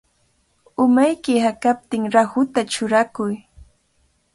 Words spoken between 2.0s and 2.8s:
rahuta